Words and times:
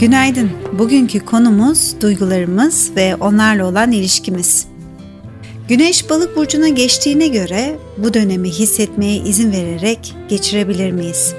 Günaydın. 0.00 0.50
Bugünkü 0.78 1.20
konumuz 1.20 2.00
duygularımız 2.00 2.90
ve 2.96 3.16
onlarla 3.16 3.66
olan 3.66 3.92
ilişkimiz. 3.92 4.66
Güneş 5.68 6.10
balık 6.10 6.36
burcuna 6.36 6.68
geçtiğine 6.68 7.28
göre 7.28 7.76
bu 7.98 8.14
dönemi 8.14 8.48
hissetmeye 8.48 9.16
izin 9.16 9.52
vererek 9.52 10.14
geçirebilir 10.28 10.92
miyiz? 10.92 11.34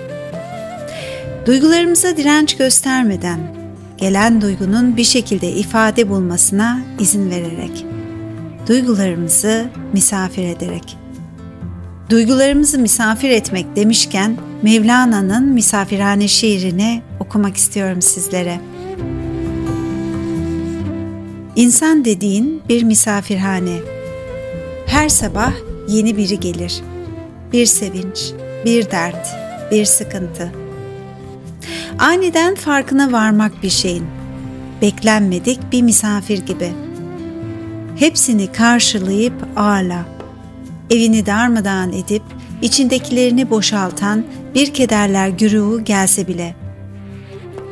Duygularımıza 1.45 2.18
direnç 2.18 2.58
göstermeden, 2.58 3.40
gelen 3.98 4.41
duygunun 4.41 4.98
bir 4.98 5.03
şekilde 5.03 5.52
ifade 5.52 6.09
bulmasına 6.09 6.80
izin 7.00 7.30
vererek, 7.30 7.86
duygularımızı 8.67 9.66
misafir 9.94 10.44
ederek. 10.44 10.98
Duygularımızı 12.09 12.80
misafir 12.80 13.30
etmek 13.30 13.76
demişken 13.76 14.38
Mevlana'nın 14.61 15.50
misafirhane 15.50 16.28
şiirini 16.28 17.02
okumak 17.26 17.58
istiyorum 17.58 18.02
sizlere. 18.02 18.59
İnsan 21.56 22.06
dediğin 22.06 22.62
bir 22.70 22.84
misafirhane. 22.84 23.78
Her 24.86 25.09
sabah 25.09 25.54
yeni 25.88 26.17
biri 26.17 26.40
gelir. 26.40 26.82
Bir 27.54 27.66
sevinç, 27.66 28.32
bir 28.66 28.92
dert, 28.92 29.28
bir 29.72 29.86
sıkıntı. 29.86 30.52
Aniden 32.00 32.56
farkına 32.56 33.12
varmak 33.12 33.64
bir 33.64 33.70
şeyin. 33.70 34.06
Beklenmedik 34.82 35.60
bir 35.72 35.82
misafir 35.82 36.38
gibi. 36.38 36.73
Hepsini 38.00 38.52
karşılayıp 38.52 39.34
ağırla. 39.56 40.06
Evini 40.89 41.26
darmadağın 41.26 41.92
edip 41.94 42.23
içindekilerini 42.62 43.50
boşaltan 43.50 44.23
bir 44.56 44.73
kederler 44.73 45.28
güruhu 45.28 45.84
gelse 45.84 46.28
bile. 46.28 46.64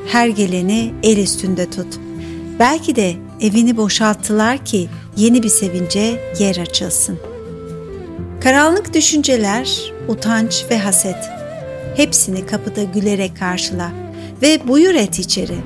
Her 0.07 0.27
geleni 0.27 0.93
el 1.03 1.17
üstünde 1.17 1.69
tut. 1.69 1.99
Belki 2.59 2.95
de 2.95 3.13
evini 3.41 3.77
boşalttılar 3.77 4.65
ki 4.65 4.89
yeni 5.17 5.43
bir 5.43 5.49
sevince 5.49 6.19
yer 6.39 6.57
açılsın. 6.57 7.19
Karanlık 8.43 8.93
düşünceler, 8.93 9.93
utanç 10.07 10.65
ve 10.71 10.79
haset. 10.79 11.15
Hepsini 11.95 12.45
kapıda 12.45 12.83
gülerek 12.83 13.37
karşıla 13.39 13.91
ve 14.41 14.67
buyur 14.67 14.95
et 14.95 15.19
içeri. 15.19 15.57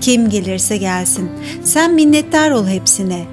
Kim 0.00 0.30
gelirse 0.30 0.76
gelsin, 0.76 1.30
sen 1.64 1.94
minnettar 1.94 2.50
ol 2.50 2.66
hepsine. 2.66 3.24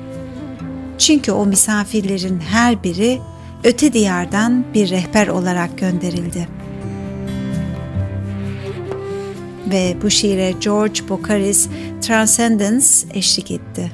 Çünkü 0.98 1.32
o 1.32 1.46
misafirlerin 1.46 2.40
her 2.40 2.84
biri 2.84 3.20
öte 3.64 3.94
diyardan 3.94 4.66
bir 4.74 4.90
rehber 4.90 5.28
olarak 5.28 5.78
gönderildi. 5.78 6.48
Ve 9.72 9.96
bu 10.02 10.10
şiire 10.10 10.54
George 10.62 11.10
Bocaris 11.10 11.70
Transcendence 12.02 12.88
eşlik 13.14 13.52
etti. 13.52 13.92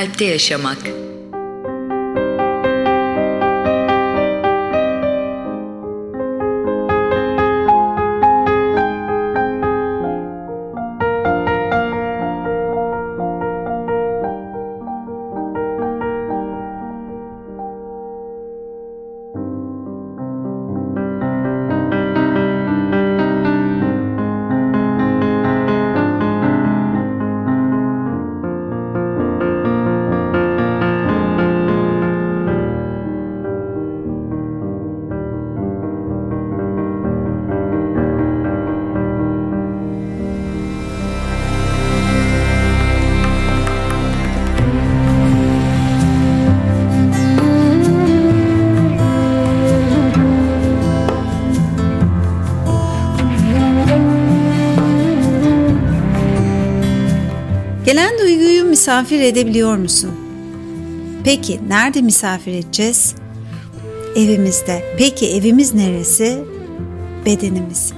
Kalpte 0.00 0.24
Yaşamak 0.24 0.99
misafir 58.80 59.20
edebiliyor 59.20 59.76
musun? 59.76 60.10
Peki 61.24 61.60
nerede 61.68 62.02
misafir 62.02 62.52
edeceğiz? 62.52 63.14
Evimizde. 64.16 64.84
Peki 64.98 65.26
evimiz 65.34 65.74
neresi? 65.74 66.38
Bedenimiz. 67.26 67.92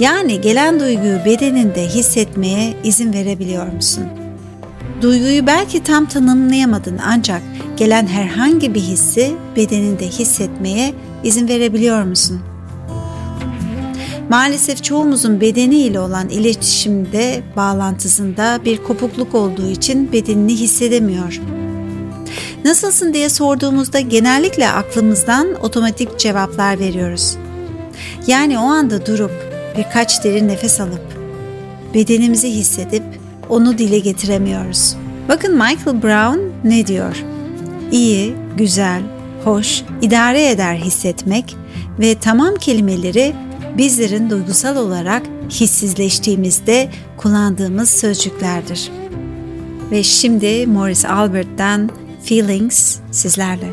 Yani 0.00 0.40
gelen 0.40 0.80
duyguyu 0.80 1.18
bedeninde 1.24 1.86
hissetmeye 1.86 2.74
izin 2.84 3.12
verebiliyor 3.12 3.72
musun? 3.72 4.04
Duyguyu 5.02 5.46
belki 5.46 5.82
tam 5.82 6.06
tanımlayamadın 6.06 6.98
ancak 7.06 7.42
gelen 7.76 8.06
herhangi 8.06 8.74
bir 8.74 8.80
hissi 8.80 9.32
bedeninde 9.56 10.06
hissetmeye 10.06 10.94
izin 11.24 11.48
verebiliyor 11.48 12.02
musun? 12.02 12.40
Maalesef 14.30 14.84
çoğumuzun 14.84 15.40
bedeniyle 15.40 16.00
olan 16.00 16.28
iletişimde, 16.28 17.42
bağlantısında 17.56 18.60
bir 18.64 18.76
kopukluk 18.76 19.34
olduğu 19.34 19.70
için 19.70 20.12
bedenini 20.12 20.54
hissedemiyor. 20.54 21.40
Nasılsın 22.64 23.14
diye 23.14 23.28
sorduğumuzda 23.28 24.00
genellikle 24.00 24.70
aklımızdan 24.70 25.54
otomatik 25.62 26.18
cevaplar 26.18 26.78
veriyoruz. 26.78 27.36
Yani 28.26 28.58
o 28.58 28.62
anda 28.62 29.06
durup 29.06 29.32
birkaç 29.78 30.24
derin 30.24 30.48
nefes 30.48 30.80
alıp 30.80 31.18
bedenimizi 31.94 32.50
hissedip 32.50 33.02
onu 33.48 33.78
dile 33.78 33.98
getiremiyoruz. 33.98 34.96
Bakın 35.28 35.52
Michael 35.52 36.02
Brown 36.02 36.40
ne 36.64 36.86
diyor? 36.86 37.24
İyi, 37.92 38.34
güzel, 38.56 39.02
hoş, 39.44 39.82
idare 40.02 40.50
eder 40.50 40.76
hissetmek 40.76 41.56
ve 42.00 42.14
tamam 42.14 42.54
kelimeleri 42.54 43.34
bizlerin 43.78 44.30
duygusal 44.30 44.76
olarak 44.76 45.22
hissizleştiğimizde 45.50 46.90
kullandığımız 47.16 47.90
sözcüklerdir. 47.90 48.90
Ve 49.90 50.02
şimdi 50.02 50.66
Morris 50.66 51.04
Albert'ten 51.04 51.90
Feelings 52.24 52.98
sizlerle. 53.10 53.72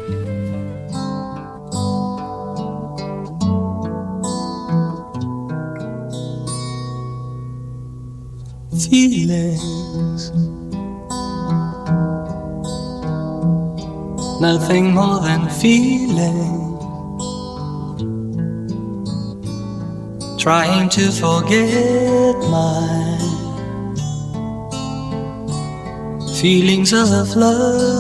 Feelings 8.90 10.32
Nothing 14.40 14.94
more 14.94 15.20
than 15.20 15.50
feeling 15.50 16.70
trying 20.40 20.88
to 20.88 21.12
forget 21.12 22.36
my 22.50 23.18
feelings 26.40 26.94
of 26.94 27.36
love. 27.36 28.00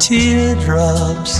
Teardrops 0.00 1.38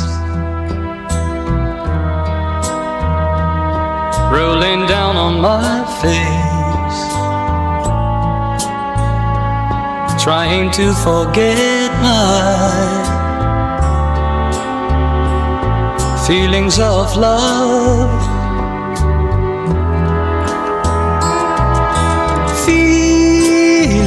rolling 4.32 4.86
down 4.86 5.16
on 5.16 5.40
my 5.40 5.84
face, 6.00 6.39
trying 10.22 10.70
to 10.70 10.92
forget 10.92 11.90
my 12.02 12.60
feelings 16.26 16.78
of 16.78 17.16
love. 17.16 18.20
Feelings 22.66 24.02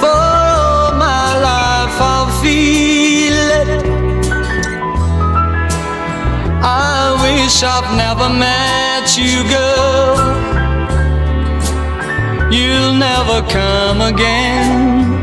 for 0.00 0.06
all 0.06 0.92
my 0.92 1.38
life, 1.40 1.98
I'll 1.98 2.30
feel 2.42 3.38
it. 3.62 3.70
I 6.62 7.16
wish 7.24 7.62
I've 7.62 7.90
never 7.96 8.28
met 8.28 9.16
you, 9.16 9.48
girl. 9.48 10.35
You'll 12.56 12.94
never 12.94 13.42
come 13.50 14.00
again. 14.00 15.15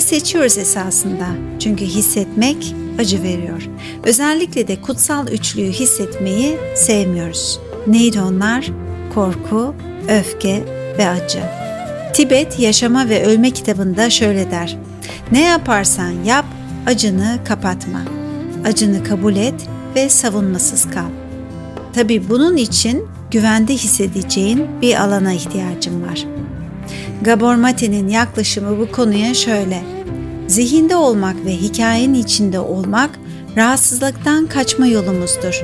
Sessizleştirmeyi 0.00 0.20
seçiyoruz 0.20 0.58
esasında. 0.58 1.26
Çünkü 1.58 1.84
hissetmek 1.84 2.74
acı 2.98 3.22
veriyor. 3.22 3.68
Özellikle 4.04 4.68
de 4.68 4.80
kutsal 4.80 5.28
üçlüyü 5.28 5.72
hissetmeyi 5.72 6.56
sevmiyoruz. 6.74 7.60
Neydi 7.86 8.20
onlar? 8.20 8.70
Korku, 9.14 9.74
öfke 10.08 10.64
ve 10.98 11.08
acı. 11.08 11.42
Tibet 12.12 12.58
Yaşama 12.58 13.08
ve 13.08 13.26
Ölme 13.26 13.50
kitabında 13.50 14.10
şöyle 14.10 14.50
der. 14.50 14.76
Ne 15.32 15.44
yaparsan 15.44 16.24
yap, 16.24 16.44
acını 16.86 17.38
kapatma. 17.44 18.02
Acını 18.64 19.04
kabul 19.04 19.36
et 19.36 19.68
ve 19.96 20.08
savunmasız 20.08 20.90
kal. 20.90 21.10
Tabi 21.94 22.28
bunun 22.28 22.56
için 22.56 23.06
güvende 23.30 23.72
hissedeceğin 23.72 24.66
bir 24.82 25.02
alana 25.02 25.32
ihtiyacın 25.32 26.02
var. 26.02 26.26
Gabor 27.22 27.54
Mate'nin 27.54 28.08
yaklaşımı 28.08 28.78
bu 28.78 28.92
konuya 28.92 29.34
şöyle. 29.34 29.82
Zihinde 30.48 30.96
olmak 30.96 31.44
ve 31.44 31.56
hikayenin 31.56 32.14
içinde 32.14 32.58
olmak 32.58 33.10
rahatsızlıktan 33.56 34.46
kaçma 34.46 34.86
yolumuzdur. 34.86 35.62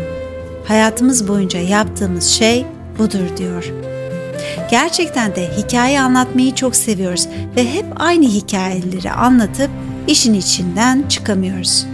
Hayatımız 0.65 1.29
boyunca 1.29 1.61
yaptığımız 1.61 2.25
şey 2.25 2.67
budur 2.99 3.37
diyor. 3.37 3.73
Gerçekten 4.71 5.37
de 5.37 5.51
hikaye 5.57 6.01
anlatmayı 6.01 6.55
çok 6.55 6.77
seviyoruz 6.77 7.29
ve 7.57 7.73
hep 7.73 7.87
aynı 7.97 8.27
hikayeleri 8.27 9.11
anlatıp 9.11 9.71
işin 10.07 10.35
içinden 10.35 11.05
çıkamıyoruz. 11.09 11.87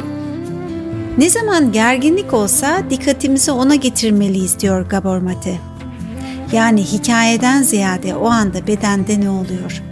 Ne 1.19 1.31
zaman 1.31 1.73
gerginlik 1.73 2.35
olsa 2.35 2.83
dikkatimizi 2.91 3.51
ona 3.51 3.75
getirmeliyiz 3.75 4.61
diyor 4.61 4.87
Gabor 4.87 5.19
Mate. 5.19 5.72
Yani 6.53 6.83
hikayeden 6.83 7.63
ziyade 7.63 8.15
o 8.15 8.27
anda 8.27 8.67
bedende 8.67 9.21
ne 9.21 9.31
oluyor? 9.31 9.83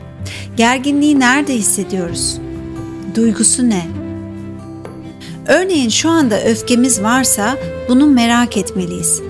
Gerginliği 0.57 1.21
nerede 1.21 1.55
hissediyoruz? 1.55 2.39
Duygusu 3.15 3.71
ne? 3.71 3.87
Örneğin 5.47 5.89
şu 5.89 6.11
anda 6.11 6.43
öfkemiz 6.43 7.03
varsa 7.03 7.57
bunu 7.89 8.07
merak 8.07 8.57
etmeliyiz. 8.57 9.23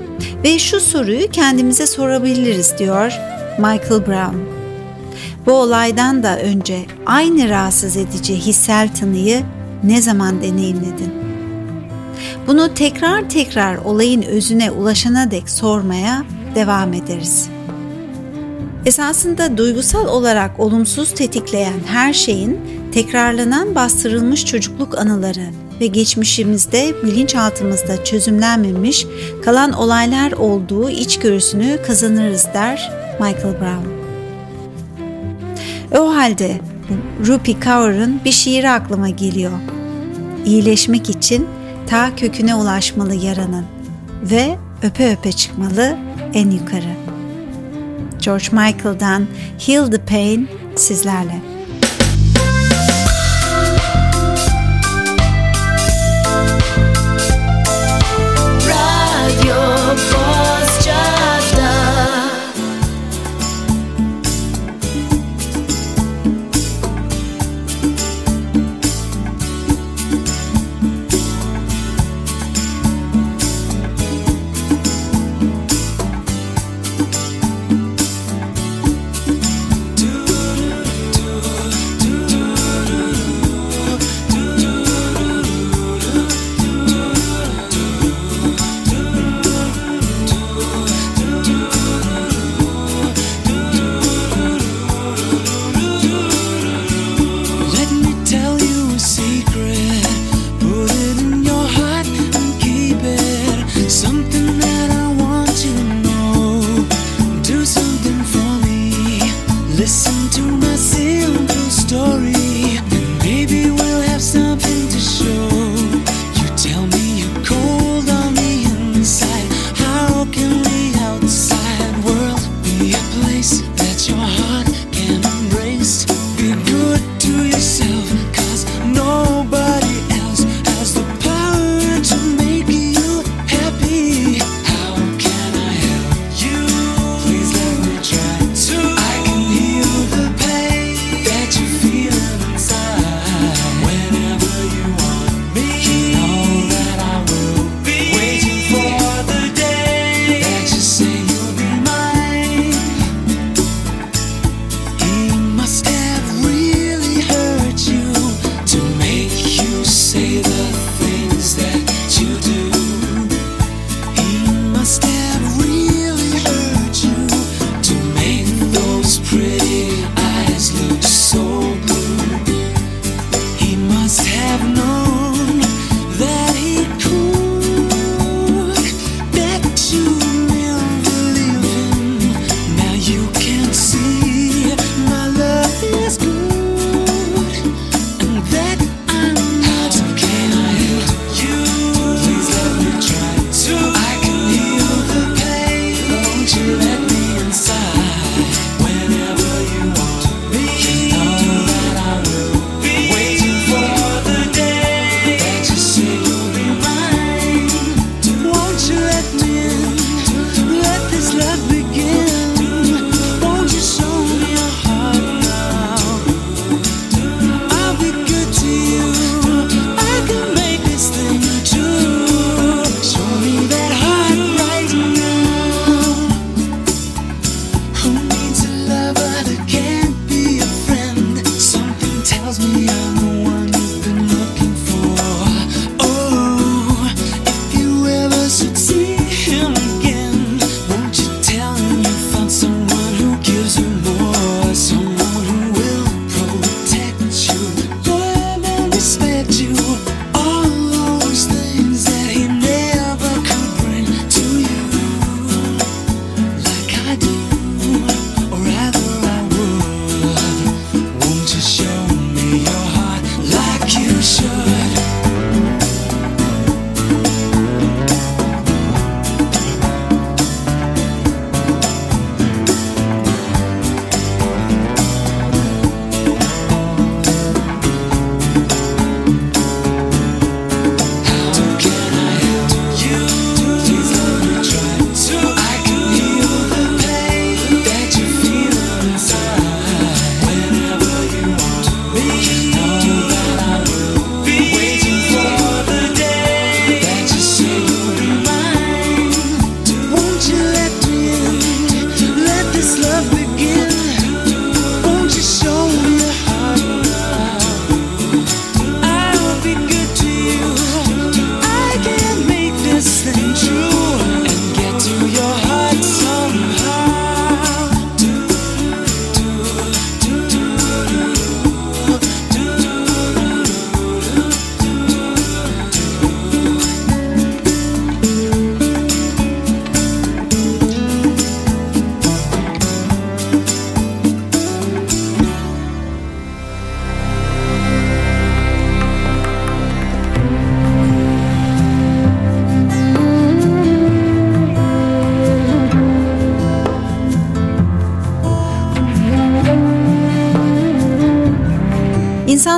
Ve 0.45 0.59
şu 0.59 0.81
soruyu 0.81 1.31
kendimize 1.31 1.87
sorabiliriz 1.87 2.79
diyor 2.79 3.13
Michael 3.59 4.07
Brown. 4.07 4.37
Bu 5.47 5.53
olaydan 5.53 6.23
da 6.23 6.39
önce 6.39 6.81
aynı 7.07 7.49
rahatsız 7.49 7.97
edici 7.97 8.35
hissel 8.35 8.89
tınıyı 8.95 9.43
ne 9.85 10.03
zaman 10.03 10.43
deneyimledin? 10.43 11.13
Bunu 12.47 12.75
tekrar 12.75 13.29
tekrar 13.29 13.77
olayın 13.77 14.23
özüne 14.23 14.71
ulaşana 14.71 15.31
dek 15.31 15.51
sormaya 15.51 16.25
devam 16.55 16.93
ederiz. 16.93 17.49
Esasında 18.87 19.57
duygusal 19.57 20.07
olarak 20.07 20.61
olumsuz 20.61 21.15
tetikleyen 21.15 21.81
her 21.87 22.13
şeyin 22.13 22.61
tekrarlanan 22.93 23.75
bastırılmış 23.75 24.47
çocukluk 24.47 24.99
anıları 24.99 25.47
ve 25.81 25.87
geçmişimizde 25.87 26.95
bilinçaltımızda 27.05 28.05
çözümlenmemiş 28.05 29.07
kalan 29.45 29.73
olaylar 29.73 30.33
olduğu 30.33 30.91
içgörüsünü 30.91 31.79
kazanırız 31.87 32.47
der 32.55 32.91
Michael 33.21 33.55
Brown. 33.61 33.89
O 35.99 36.15
halde 36.15 36.61
Rupi 37.27 37.61
Kaur'un 37.61 38.21
bir 38.25 38.33
şiiri 38.33 38.71
aklıma 38.71 39.09
geliyor. 39.09 39.53
İyileşmek 40.47 41.11
için 41.11 41.47
ta 41.87 42.17
köküne 42.17 42.55
ulaşmalı 42.55 43.15
yaranın 43.15 43.65
ve 44.23 44.57
öpe 44.83 45.13
öpe 45.13 45.33
çıkmalı 45.33 45.97
en 46.35 46.51
yukarı. 46.51 46.95
George 48.21 48.47
Michael'dan 48.53 49.27
Heal 49.67 49.91
the 49.91 49.99
Pain 49.99 50.49
sizlerle. 50.77 51.41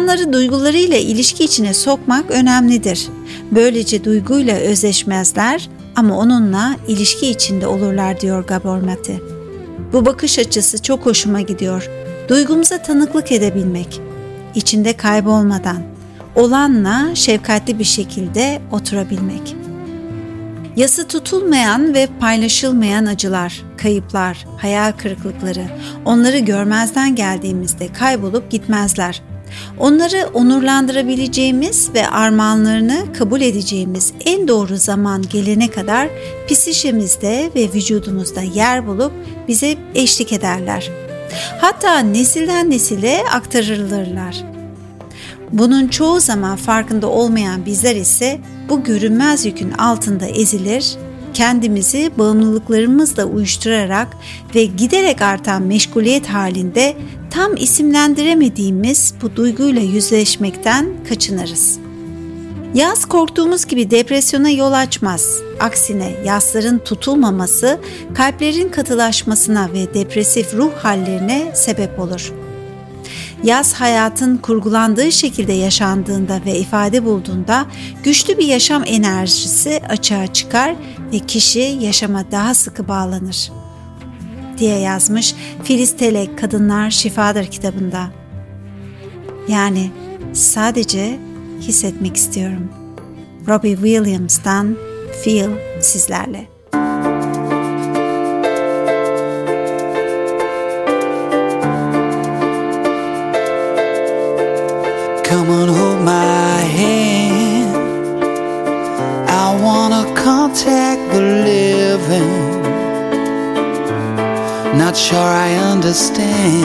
İnsanları 0.02 0.32
duygularıyla 0.32 0.96
ilişki 0.96 1.44
içine 1.44 1.74
sokmak 1.74 2.30
önemlidir. 2.30 3.08
Böylece 3.50 4.04
duyguyla 4.04 4.56
özleşmezler 4.56 5.68
ama 5.96 6.18
onunla 6.18 6.76
ilişki 6.88 7.26
içinde 7.26 7.66
olurlar 7.66 8.20
diyor 8.20 8.44
Gabor 8.44 8.78
Mate. 8.78 9.20
Bu 9.92 10.06
bakış 10.06 10.38
açısı 10.38 10.82
çok 10.82 11.06
hoşuma 11.06 11.40
gidiyor. 11.40 11.90
Duygumuza 12.28 12.82
tanıklık 12.82 13.32
edebilmek, 13.32 14.00
içinde 14.54 14.92
kaybolmadan, 14.92 15.82
olanla 16.36 17.14
şefkatli 17.14 17.78
bir 17.78 17.84
şekilde 17.84 18.60
oturabilmek. 18.72 19.56
Yası 20.76 21.08
tutulmayan 21.08 21.94
ve 21.94 22.08
paylaşılmayan 22.20 23.06
acılar, 23.06 23.62
kayıplar, 23.76 24.46
hayal 24.58 24.92
kırıklıkları 24.92 25.64
onları 26.04 26.38
görmezden 26.38 27.14
geldiğimizde 27.14 27.92
kaybolup 27.92 28.50
gitmezler. 28.50 29.22
Onları 29.78 30.28
onurlandırabileceğimiz 30.34 31.90
ve 31.94 32.08
armağanlarını 32.08 33.12
kabul 33.18 33.40
edeceğimiz 33.40 34.12
en 34.24 34.48
doğru 34.48 34.76
zaman 34.76 35.22
gelene 35.22 35.70
kadar 35.70 36.08
psişemizde 36.48 37.50
ve 37.54 37.72
vücudumuzda 37.74 38.40
yer 38.42 38.86
bulup 38.86 39.12
bize 39.48 39.76
eşlik 39.94 40.32
ederler. 40.32 40.90
Hatta 41.60 41.98
nesilden 41.98 42.70
nesile 42.70 43.24
aktarılırlar. 43.32 44.44
Bunun 45.52 45.88
çoğu 45.88 46.20
zaman 46.20 46.56
farkında 46.56 47.06
olmayan 47.06 47.66
bizler 47.66 47.96
ise 47.96 48.40
bu 48.68 48.84
görünmez 48.84 49.46
yükün 49.46 49.70
altında 49.70 50.26
ezilir, 50.26 50.96
kendimizi 51.34 52.10
bağımlılıklarımızla 52.18 53.24
uyuşturarak 53.24 54.08
ve 54.54 54.64
giderek 54.64 55.22
artan 55.22 55.62
meşguliyet 55.62 56.26
halinde 56.26 56.96
tam 57.30 57.56
isimlendiremediğimiz 57.56 59.14
bu 59.22 59.36
duyguyla 59.36 59.82
yüzleşmekten 59.82 60.86
kaçınırız. 61.08 61.78
Yaz 62.74 63.04
korktuğumuz 63.04 63.66
gibi 63.66 63.90
depresyona 63.90 64.50
yol 64.50 64.72
açmaz. 64.72 65.38
Aksine 65.60 66.14
yasların 66.24 66.78
tutulmaması 66.78 67.80
kalplerin 68.14 68.68
katılaşmasına 68.68 69.72
ve 69.72 69.94
depresif 69.94 70.54
ruh 70.54 70.72
hallerine 70.72 71.52
sebep 71.54 71.98
olur. 71.98 72.41
Yaz 73.44 73.74
hayatın 73.74 74.36
kurgulandığı 74.36 75.12
şekilde 75.12 75.52
yaşandığında 75.52 76.40
ve 76.46 76.58
ifade 76.58 77.04
bulduğunda 77.04 77.66
güçlü 78.04 78.38
bir 78.38 78.46
yaşam 78.46 78.82
enerjisi 78.86 79.80
açığa 79.88 80.26
çıkar 80.26 80.74
ve 81.12 81.18
kişi 81.18 81.60
yaşama 81.60 82.30
daha 82.30 82.54
sıkı 82.54 82.88
bağlanır 82.88 83.52
diye 84.58 84.78
yazmış 84.78 85.34
Filiz 85.64 85.96
Telek 85.96 86.38
Kadınlar 86.38 86.90
Şifadır 86.90 87.46
kitabında. 87.46 88.10
Yani 89.48 89.90
sadece 90.32 91.18
hissetmek 91.60 92.16
istiyorum. 92.16 92.68
Robbie 93.48 93.76
Williams'tan 93.76 94.76
Feel 95.24 95.50
sizlerle. 95.80 96.51
Come 105.42 105.54
and 105.62 105.70
hold 105.76 106.00
my 106.02 106.58
hand. 106.78 107.74
I 109.28 109.60
wanna 109.60 110.04
contact 110.14 111.02
the 111.12 111.20
living. 111.20 112.62
Not 114.78 114.96
sure 114.96 115.18
I 115.18 115.54
understand 115.72 116.62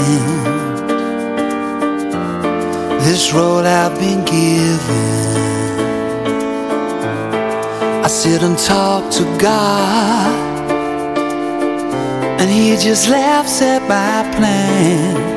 this 3.02 3.34
role 3.34 3.66
I've 3.66 3.98
been 3.98 4.24
given. 4.26 5.26
I 8.06 8.08
sit 8.08 8.44
and 8.44 8.60
talk 8.60 9.10
to 9.14 9.24
God, 9.40 10.36
and 12.40 12.48
He 12.48 12.78
just 12.78 13.10
laughs 13.10 13.60
at 13.64 13.82
my 13.90 14.22
plans. 14.36 15.37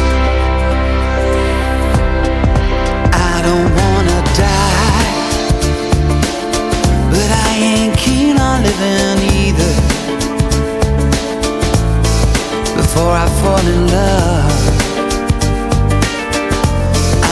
Don't 3.41 3.71
wanna 3.81 4.19
die, 4.37 5.09
but 7.11 7.29
I 7.47 7.49
ain't 7.59 7.95
keen 7.97 8.37
on 8.37 8.61
living 8.63 9.19
either 9.41 9.73
before 12.75 13.13
I 13.25 13.27
fall 13.41 13.65
in 13.75 13.81
love. 13.87 14.61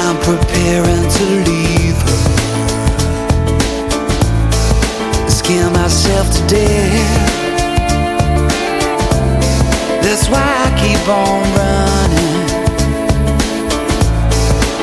I'm 0.02 0.18
preparing 0.30 1.06
to 1.18 1.26
leave 1.50 2.00
her. 2.08 2.22
Scare 5.30 5.70
myself 5.70 6.26
to 6.36 6.42
death. 6.48 7.40
That's 10.04 10.28
why 10.30 10.48
I 10.66 10.70
keep 10.82 11.08
on 11.08 11.44
running 11.60 12.40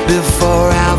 before 0.06 0.70
I've 0.70 0.95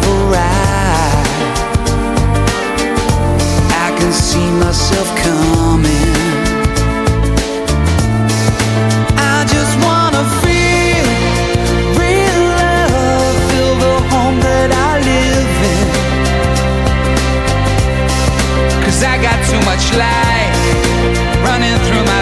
see 4.38 4.52
myself 4.66 5.08
coming. 5.26 6.14
I 9.34 9.38
just 9.56 9.74
wanna 9.86 10.24
feel 10.44 11.08
real 12.02 12.42
love, 12.62 13.36
feel 13.50 13.74
the 13.86 13.96
home 14.14 14.38
that 14.50 14.70
I 14.90 14.92
live 15.12 15.56
in. 15.76 15.88
Cause 18.84 19.00
I 19.14 19.16
got 19.28 19.38
too 19.52 19.62
much 19.70 19.86
light 20.04 20.52
running 21.48 21.78
through 21.86 22.06
my 22.14 22.17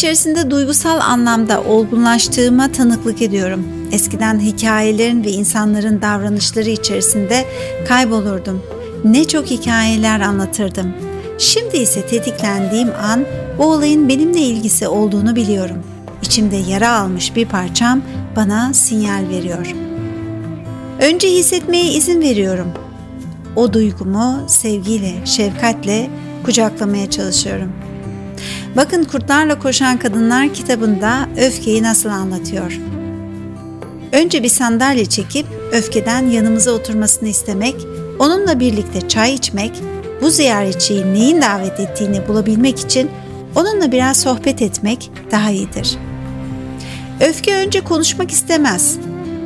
içerisinde 0.00 0.50
duygusal 0.50 1.00
anlamda 1.00 1.62
olgunlaştığıma 1.62 2.72
tanıklık 2.72 3.22
ediyorum. 3.22 3.64
Eskiden 3.92 4.40
hikayelerin 4.40 5.24
ve 5.24 5.30
insanların 5.30 6.02
davranışları 6.02 6.70
içerisinde 6.70 7.44
kaybolurdum. 7.88 8.62
Ne 9.04 9.24
çok 9.24 9.46
hikayeler 9.46 10.20
anlatırdım. 10.20 10.92
Şimdi 11.38 11.76
ise 11.76 12.06
tetiklendiğim 12.06 12.88
an 13.02 13.24
bu 13.58 13.64
olayın 13.64 14.08
benimle 14.08 14.40
ilgisi 14.40 14.88
olduğunu 14.88 15.36
biliyorum. 15.36 15.82
İçimde 16.22 16.56
yara 16.56 16.98
almış 16.98 17.36
bir 17.36 17.46
parçam 17.46 18.02
bana 18.36 18.74
sinyal 18.74 19.28
veriyor. 19.28 19.74
Önce 21.00 21.28
hissetmeye 21.28 21.92
izin 21.92 22.20
veriyorum. 22.20 22.68
O 23.56 23.72
duygumu 23.72 24.44
sevgiyle, 24.46 25.12
şefkatle 25.26 26.10
kucaklamaya 26.44 27.10
çalışıyorum. 27.10 27.89
Bakın 28.76 29.04
Kurtlarla 29.04 29.58
Koşan 29.58 29.98
Kadınlar 29.98 30.54
kitabında 30.54 31.28
öfkeyi 31.36 31.82
nasıl 31.82 32.08
anlatıyor. 32.08 32.78
Önce 34.12 34.42
bir 34.42 34.48
sandalye 34.48 35.06
çekip 35.06 35.46
öfkeden 35.72 36.26
yanımıza 36.26 36.70
oturmasını 36.70 37.28
istemek, 37.28 37.76
onunla 38.18 38.60
birlikte 38.60 39.08
çay 39.08 39.34
içmek, 39.34 39.82
bu 40.20 40.30
ziyaretçiyi 40.30 41.14
neyin 41.14 41.42
davet 41.42 41.80
ettiğini 41.80 42.28
bulabilmek 42.28 42.80
için 42.80 43.10
onunla 43.54 43.92
biraz 43.92 44.16
sohbet 44.16 44.62
etmek 44.62 45.10
daha 45.30 45.50
iyidir. 45.50 45.98
Öfke 47.20 47.54
önce 47.54 47.80
konuşmak 47.80 48.30
istemez, 48.30 48.98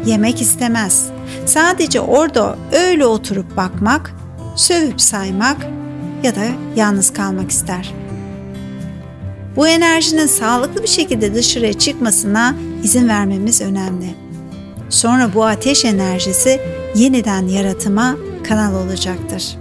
yemek 0.06 0.40
istemez. 0.40 1.06
Sadece 1.46 2.00
orada 2.00 2.56
öyle 2.72 3.06
oturup 3.06 3.56
bakmak, 3.56 4.14
sövüp 4.56 5.00
saymak 5.00 5.66
ya 6.22 6.34
da 6.34 6.44
yalnız 6.76 7.12
kalmak 7.12 7.50
ister. 7.50 8.03
Bu 9.56 9.68
enerjinin 9.68 10.26
sağlıklı 10.26 10.82
bir 10.82 10.88
şekilde 10.88 11.34
dışarıya 11.34 11.72
çıkmasına 11.72 12.54
izin 12.84 13.08
vermemiz 13.08 13.60
önemli. 13.60 14.14
Sonra 14.90 15.34
bu 15.34 15.44
ateş 15.44 15.84
enerjisi 15.84 16.60
yeniden 16.94 17.46
yaratıma 17.46 18.16
kanal 18.48 18.74
olacaktır. 18.74 19.56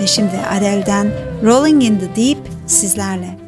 Ve 0.00 0.06
şimdi 0.06 0.36
Adele'den 0.50 1.12
Rolling 1.44 1.84
in 1.84 1.98
the 1.98 2.16
Deep 2.16 2.38
sizlerle. 2.66 3.38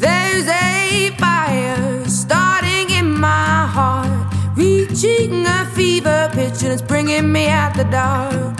There's 0.00 0.48
a 0.48 1.10
fire 1.18 2.08
starting 2.08 2.90
in 2.90 3.06
my 3.06 3.66
heart, 3.74 4.08
reaching 4.58 5.46
a 5.46 5.64
fever 5.74 6.30
pitch, 6.32 6.64
and 6.64 6.72
it's 6.72 6.90
bringing 6.90 7.32
me 7.32 7.46
out 7.48 7.74
the 7.74 7.92
dark. 7.92 8.59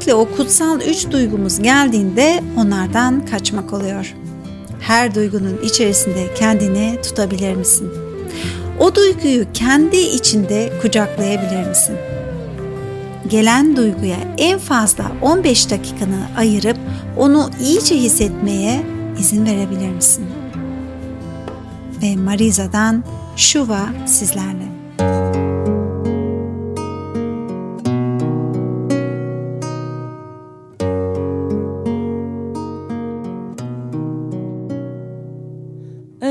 Özellikle 0.00 0.14
o 0.14 0.36
kutsal 0.36 0.80
üç 0.80 1.10
duygumuz 1.10 1.62
geldiğinde 1.62 2.42
onlardan 2.56 3.26
kaçmak 3.26 3.72
oluyor. 3.72 4.14
Her 4.80 5.14
duygunun 5.14 5.60
içerisinde 5.64 6.34
kendini 6.34 6.98
tutabilir 7.02 7.54
misin? 7.54 7.90
O 8.78 8.94
duyguyu 8.94 9.52
kendi 9.54 9.96
içinde 9.96 10.72
kucaklayabilir 10.82 11.68
misin? 11.68 11.96
Gelen 13.28 13.76
duyguya 13.76 14.16
en 14.38 14.58
fazla 14.58 15.12
15 15.22 15.70
dakikanı 15.70 16.28
ayırıp 16.36 16.76
onu 17.16 17.50
iyice 17.60 17.96
hissetmeye 17.96 18.82
izin 19.18 19.46
verebilir 19.46 19.90
misin? 19.90 20.26
Ve 22.02 22.16
Mariza'dan 22.16 23.04
Şuva 23.36 23.88
sizlerle. 24.06 24.79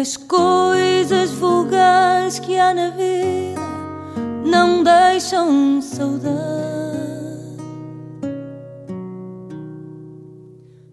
As 0.10 0.18
coisas 0.18 1.30
vulgares 1.34 2.40
que 2.40 2.58
há 2.58 2.74
na 2.74 2.90
vida 2.90 3.62
não 4.44 4.84
deixam 4.84 5.80
saudade. 5.84 6.34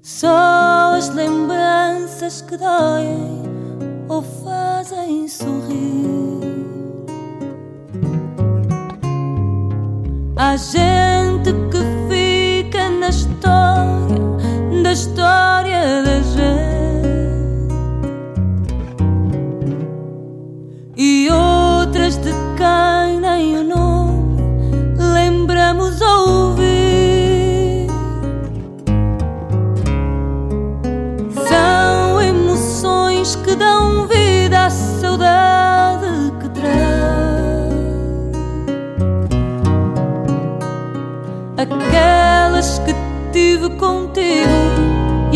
Só 0.03 0.93
as 0.99 1.09
lembranças 1.09 2.43
que 2.43 2.59
doem 2.59 3.43
ou 4.07 4.21
fazem 4.21 5.27
sorrir. 5.27 6.67
Há 10.37 10.57
gente 10.59 11.16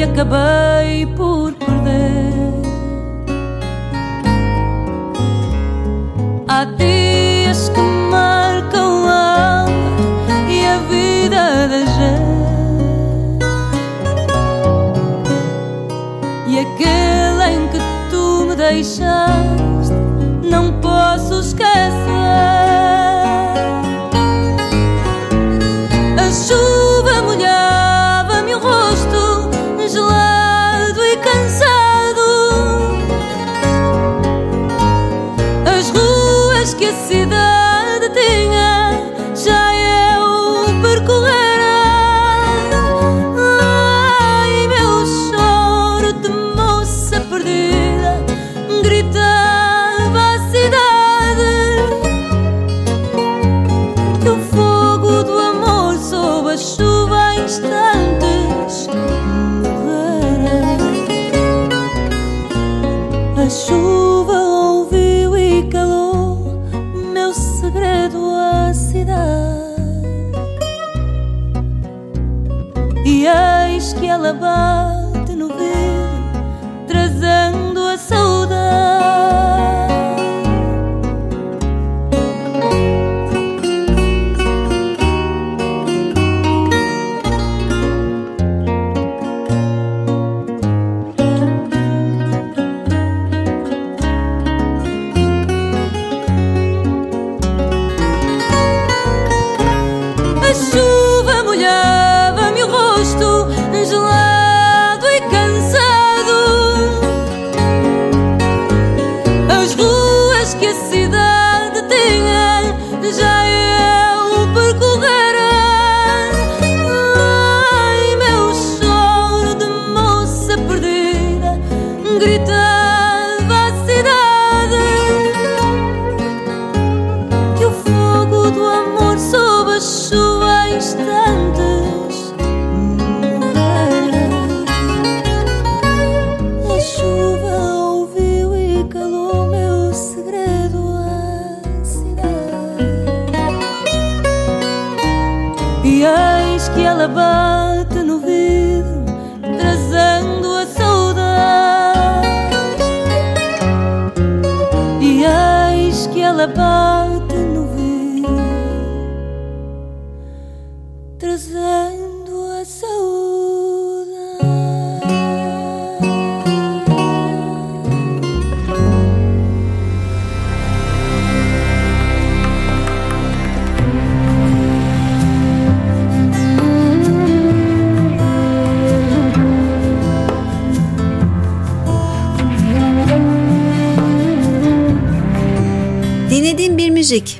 e 0.01 0.03
acabei 0.03 1.05
por 1.15 1.20
müzik, 36.91 37.50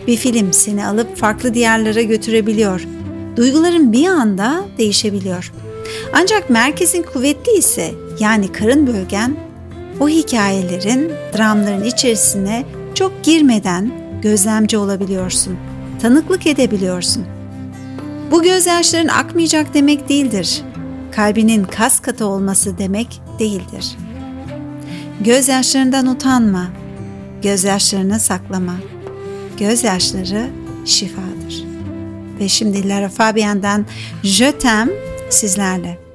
bir 0.07 0.17
film 0.17 0.53
seni 0.53 0.87
alıp 0.87 1.17
farklı 1.17 1.55
diyarlara 1.55 2.03
götürebiliyor. 2.03 2.87
Duyguların 3.37 3.93
bir 3.93 4.09
anda 4.09 4.65
değişebiliyor. 4.79 5.53
Ancak 6.13 6.51
merkezin 6.51 7.03
kuvvetli 7.03 7.53
ise 7.53 7.95
yani 8.21 8.53
karın 8.53 8.87
bölgen 8.87 9.37
o 10.01 10.09
hikayelerin, 10.09 11.13
dramların 11.39 11.85
içerisine 11.85 12.65
çok 12.95 13.25
girmeden 13.25 13.93
gözlemci 14.23 14.77
olabiliyorsun. 14.77 15.57
Tanıklık 16.03 16.47
edebiliyorsun. 16.47 17.25
Bu 18.31 18.43
gözyaşların 18.43 19.09
akmayacak 19.09 19.75
demek 19.75 20.09
değildir. 20.09 20.63
Kalbinin 21.13 21.65
kas 21.65 22.01
katı 22.01 22.27
olması 22.27 22.79
demek 22.79 23.21
değildir. 23.39 23.97
Gözyaşlarından 25.21 26.07
utanma, 26.07 26.67
gözyaşlarını 27.43 28.21
saklama.'' 28.21 29.00
gözyaşları 29.61 30.51
şifadır. 30.87 31.65
Ve 32.41 32.49
şimdi 32.49 32.89
Lara 32.89 33.09
Fabian'dan 33.09 33.87
Jötem 34.23 34.91
sizlerle. 35.31 36.10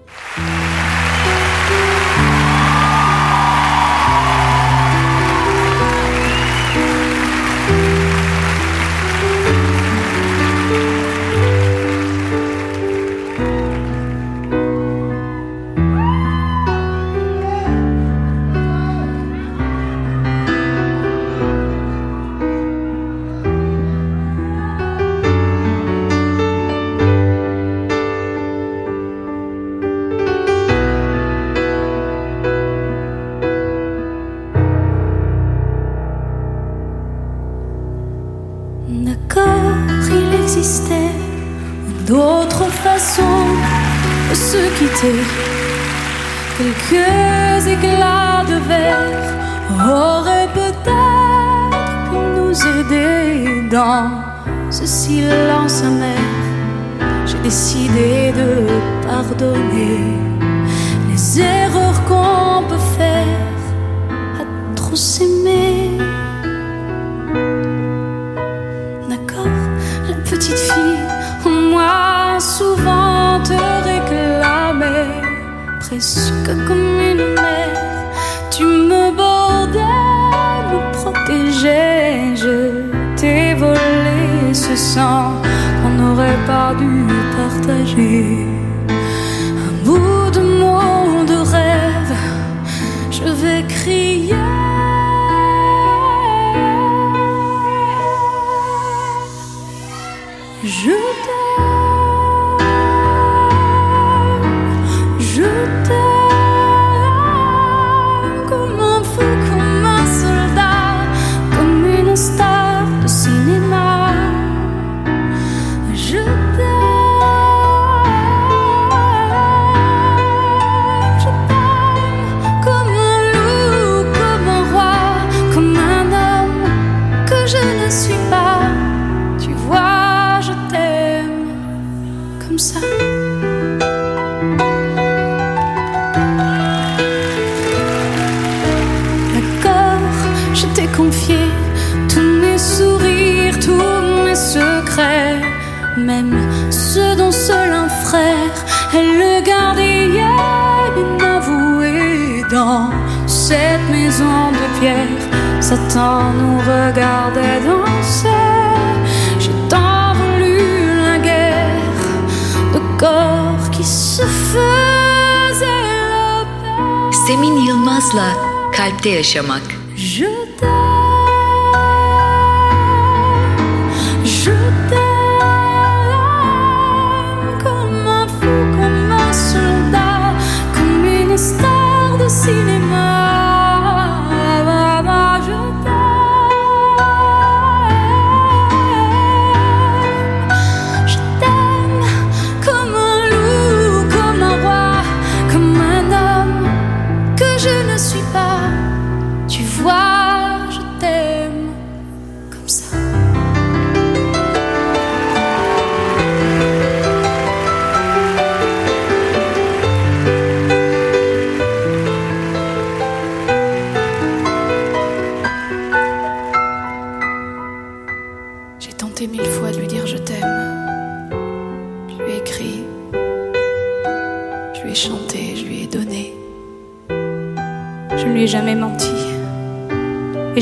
chama 169.36 169.60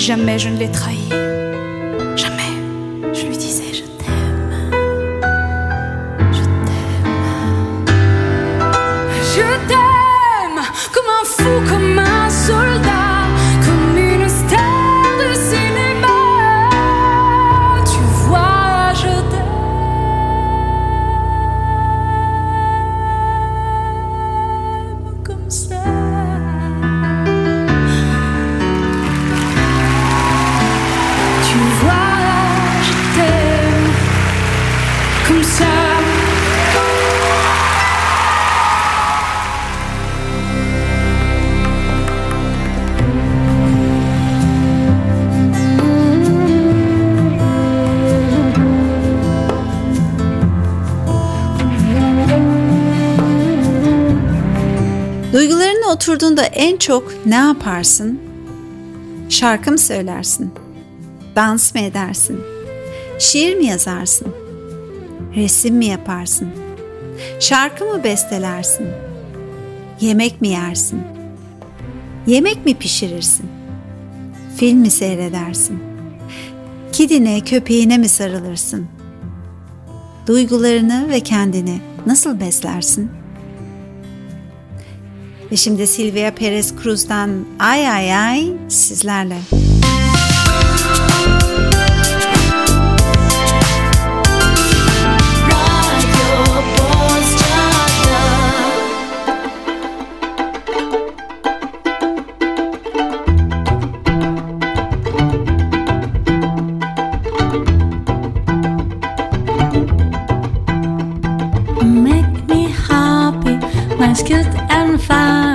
jamais 0.04 0.38
je 0.38 0.50
ne 0.50 0.58
les 0.58 0.70
trahirai. 0.70 0.93
Oturduğunda 56.04 56.44
en 56.44 56.78
çok 56.78 57.26
ne 57.26 57.36
yaparsın? 57.36 58.20
Şarkı 59.30 59.72
mı 59.72 59.78
söylersin? 59.78 60.52
Dans 61.36 61.76
mı 61.76 61.82
edersin? 61.82 62.40
Şiir 63.20 63.56
mi 63.56 63.66
yazarsın? 63.66 64.28
Resim 65.36 65.76
mi 65.76 65.86
yaparsın? 65.86 66.48
Şarkı 67.40 67.86
mı 67.86 68.04
bestelersin? 68.04 68.88
Yemek 70.02 70.42
mi 70.42 70.48
yersin? 70.48 71.02
Yemek 72.28 72.66
mi 72.66 72.74
pişirirsin? 72.74 73.46
Film 74.58 74.78
mi 74.78 74.90
seyredersin? 74.90 75.80
Kedine, 76.92 77.42
köpeğine 77.42 77.98
mi 77.98 78.10
sarılırsın? 78.10 78.88
Duygularını 80.28 81.10
ve 81.10 81.20
kendini 81.20 81.82
nasıl 82.06 82.40
beslersin? 82.40 83.23
Ve 85.54 85.58
şimdi 85.58 85.88
Silvia 85.88 86.32
Perez 86.32 86.74
Cruz'dan 86.84 87.46
Ay 87.60 87.90
Ay 87.90 88.16
Ay 88.16 88.48
sizlerle. 88.70 89.38
Make 89.52 89.73
Good 114.26 114.48
and 114.70 115.02
fun. 115.02 115.53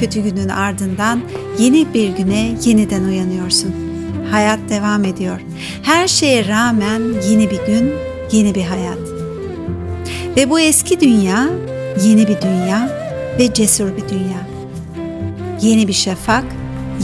Kötü 0.00 0.20
günün 0.20 0.48
ardından 0.48 1.20
yeni 1.58 1.94
bir 1.94 2.08
güne 2.08 2.54
yeniden 2.64 3.04
uyanıyorsun. 3.04 3.74
Hayat 4.30 4.58
devam 4.68 5.04
ediyor. 5.04 5.40
Her 5.82 6.08
şeye 6.08 6.48
rağmen 6.48 7.02
yeni 7.30 7.50
bir 7.50 7.66
gün, 7.66 7.92
yeni 8.32 8.54
bir 8.54 8.64
hayat. 8.64 8.98
Ve 10.36 10.50
bu 10.50 10.60
eski 10.60 11.00
dünya 11.00 11.48
yeni 12.04 12.28
bir 12.28 12.40
dünya 12.42 12.88
ve 13.38 13.54
cesur 13.54 13.96
bir 13.96 14.08
dünya. 14.08 14.48
Yeni 15.62 15.88
bir 15.88 15.92
şafak, 15.92 16.44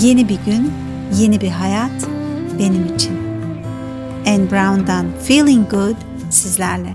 yeni 0.02 0.28
bir 0.28 0.38
gün, 0.46 0.72
yeni 1.18 1.40
bir 1.40 1.48
hayat 1.48 2.08
benim 2.58 2.94
için. 2.94 3.12
Anne 4.26 4.50
Brown'dan 4.50 5.06
Feeling 5.24 5.70
Good 5.70 5.96
sizlerle. 6.30 6.94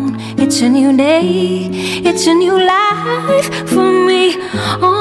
it's 0.51 0.61
a 0.61 0.67
new 0.67 0.91
day, 0.97 1.69
it's 2.03 2.27
a 2.27 2.33
new 2.33 2.51
life 2.51 3.69
for 3.69 3.89
me. 3.89 4.35
Oh, 4.81 4.97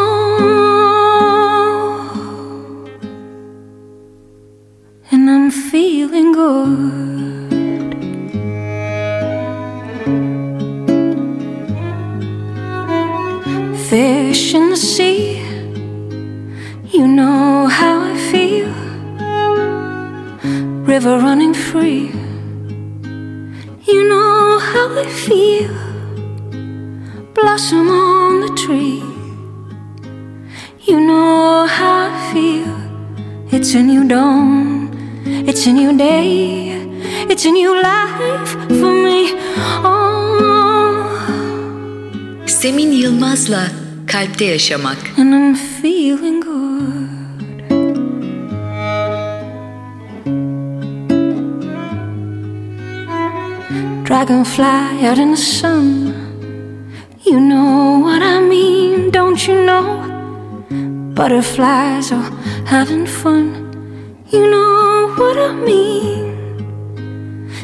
and 5.10 5.28
I'm 5.28 5.50
feeling 5.50 6.30
good. 6.30 7.50
Fish 13.88 14.54
in 14.54 14.70
the 14.70 14.76
sea, 14.76 15.42
you 16.92 17.08
know 17.08 17.66
how 17.66 18.02
I 18.04 18.16
feel. 18.30 18.72
River 20.86 21.18
running 21.18 21.54
free, 21.54 22.12
I 24.98 25.06
feel. 25.26 25.74
Blossom 27.34 27.88
on 27.88 28.40
the 28.40 28.52
tree, 28.62 29.02
you 30.86 31.00
know 31.00 31.66
how 31.66 32.08
I 32.10 32.32
feel. 32.32 32.74
It's 33.52 33.74
a 33.74 33.82
new 33.82 34.06
dawn, 34.06 34.90
it's 35.48 35.66
a 35.66 35.72
new 35.72 35.96
day, 35.96 36.70
it's 37.30 37.44
a 37.46 37.50
new 37.50 37.72
life 37.82 38.48
for 38.80 38.92
me. 39.06 39.20
Oh, 39.84 41.06
Semin 42.46 42.92
Yılmaz'la 42.92 43.70
Kalpte 44.06 44.44
Yaşamak. 44.44 44.98
and 45.18 45.34
I'm 45.34 45.54
feeling 45.54 46.40
good. 46.40 46.99
Dragonfly 54.20 55.06
out 55.06 55.18
in 55.18 55.30
the 55.30 55.36
sun. 55.38 56.12
You 57.22 57.40
know 57.40 58.00
what 58.00 58.20
I 58.20 58.38
mean, 58.38 59.10
don't 59.10 59.40
you 59.48 59.64
know? 59.64 59.86
Butterflies 61.14 62.12
are 62.12 62.30
having 62.66 63.06
fun. 63.06 63.48
You 64.28 64.50
know 64.50 65.14
what 65.16 65.38
I 65.38 65.54
mean. 65.54 66.36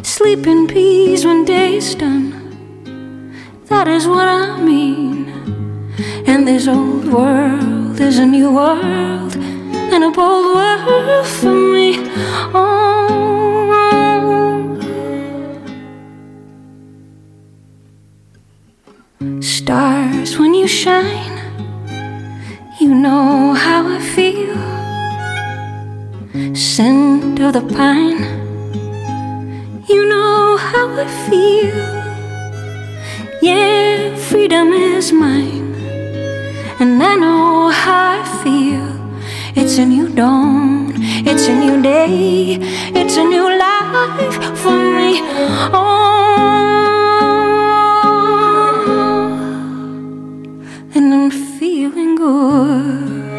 Sleeping 0.02 0.66
peas 0.66 1.26
when 1.26 1.44
day's 1.44 1.94
done. 1.94 2.24
That 3.66 3.86
is 3.86 4.08
what 4.08 4.26
I 4.26 4.58
mean. 4.58 5.28
And 6.26 6.48
this 6.48 6.66
old 6.68 7.04
world 7.12 8.00
is 8.00 8.18
a 8.18 8.24
new 8.24 8.50
world 8.54 9.36
and 9.36 10.04
a 10.04 10.10
bold 10.10 10.56
world 10.56 11.26
for 11.26 11.52
me. 11.74 11.98
Oh, 12.54 13.45
stars 19.40 20.38
when 20.38 20.54
you 20.54 20.66
shine, 20.68 21.36
you 22.80 22.94
know 22.94 23.54
how 23.54 23.86
I 23.88 24.00
feel. 24.14 24.56
Scent 26.54 27.38
of 27.40 27.52
the 27.52 27.62
pine, 27.76 28.20
you 29.88 30.08
know 30.08 30.56
how 30.56 30.86
I 31.04 31.06
feel. 31.28 31.86
Yeah, 33.42 34.14
freedom 34.28 34.68
is 34.72 35.12
mine, 35.12 35.74
and 36.80 37.02
I 37.02 37.14
know 37.16 37.70
how 37.70 38.20
I 38.20 38.22
feel. 38.42 38.86
It's 39.54 39.78
a 39.78 39.86
new 39.86 40.08
dawn, 40.08 40.92
it's 41.30 41.46
a 41.48 41.54
new 41.64 41.80
day, 41.82 42.58
it's 43.00 43.16
a 43.16 43.24
new 43.24 43.48
life 43.64 44.34
for 44.62 44.76
me. 44.96 45.20
Oh, 45.72 46.95
and 51.06 51.14
I'm 51.14 51.30
feeling 51.30 52.16
good. 52.16 53.35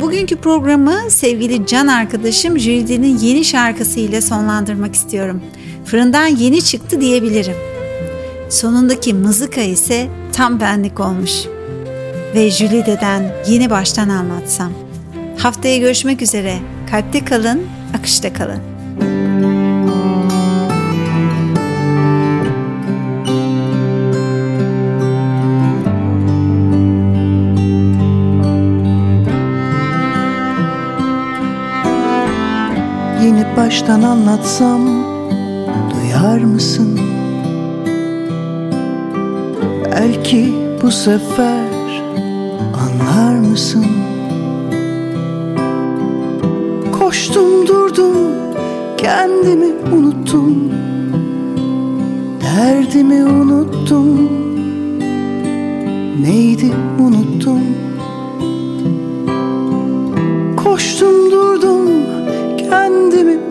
Bugünkü 0.00 0.36
programı 0.36 1.10
sevgili 1.10 1.66
can 1.66 1.86
arkadaşım 1.86 2.58
Jüride'nin 2.58 3.18
yeni 3.18 3.44
şarkısıyla 3.44 4.22
sonlandırmak 4.22 4.94
istiyorum. 4.94 5.42
Fırından 5.84 6.26
yeni 6.26 6.64
çıktı 6.64 7.00
diyebilirim. 7.00 7.56
Sonundaki 8.50 9.14
mızıka 9.14 9.60
ise 9.60 10.08
tam 10.32 10.60
benlik 10.60 11.00
olmuş. 11.00 11.32
Ve 12.34 12.50
Jülide'den 12.50 13.34
yeni 13.48 13.70
baştan 13.70 14.08
anlatsam. 14.08 14.72
Haftaya 15.38 15.76
görüşmek 15.78 16.22
üzere. 16.22 16.58
Kalpte 16.90 17.24
kalın, 17.24 17.62
akışta 17.98 18.32
kalın. 18.32 18.71
Baştan 33.56 34.02
anlatsam 34.02 34.80
duyar 35.90 36.38
mısın? 36.38 37.00
Belki 39.84 40.54
bu 40.82 40.90
sefer 40.90 42.02
anlar 42.74 43.34
mısın? 43.34 43.86
Koştum 46.92 47.66
durdum 47.66 48.16
kendimi 48.98 49.72
unuttum 49.92 50.72
Derdimi 52.42 53.24
unuttum 53.24 54.30
Neydi 56.22 56.72
unuttum 57.00 57.60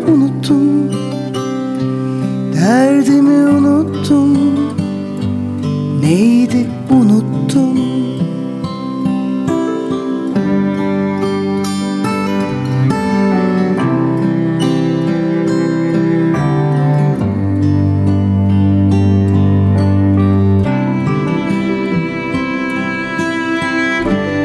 unuttum. 0.08 0.92
Derdimi 2.54 3.48
unuttum. 3.48 4.38
Neydi 6.02 6.68
unuttum? 6.90 7.78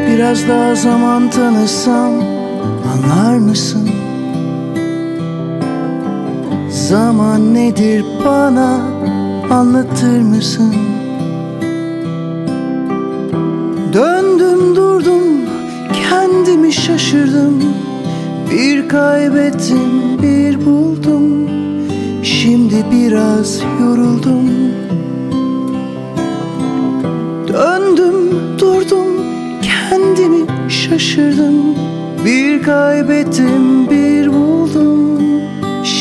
Biraz 0.08 0.48
daha 0.48 0.74
zaman 0.74 1.30
tanısam 1.30 2.12
anlar 2.92 3.38
mısın? 3.38 3.95
Zaman 6.88 7.54
nedir 7.54 8.04
bana? 8.24 8.80
Anlatır 9.50 10.20
mısın? 10.20 10.74
Döndüm 13.92 14.76
durdum 14.76 15.22
kendimi 16.10 16.72
şaşırdım. 16.72 17.64
Bir 18.50 18.88
kaybettim 18.88 20.22
bir 20.22 20.66
buldum. 20.66 21.50
Şimdi 22.22 22.84
biraz 22.92 23.60
yoruldum. 23.80 24.50
Döndüm 27.48 28.30
durdum 28.58 29.06
kendimi 29.62 30.70
şaşırdım. 30.70 31.54
Bir 32.24 32.62
kaybettim 32.62 33.90
bir 33.90 34.15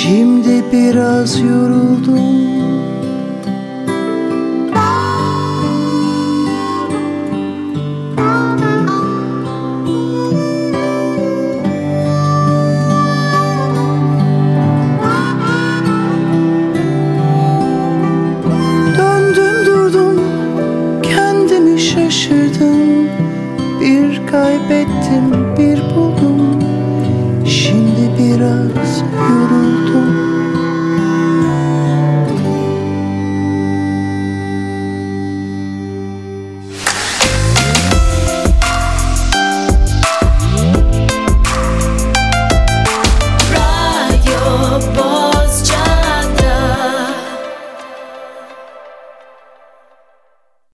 Şimdi 0.08 0.64
biraz 0.72 1.40
yoruldum 1.40 2.55